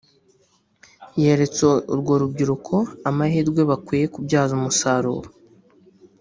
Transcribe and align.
yeretse 1.21 1.63
urwo 1.93 2.13
rubyiruko 2.21 2.75
amahirwe 3.09 3.61
bakwiye 3.69 4.05
kubyaza 4.13 4.51
umusaruro 4.59 5.29